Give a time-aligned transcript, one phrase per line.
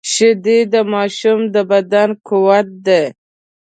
[0.11, 3.03] شیدې د ماشوم د بدن قوت دي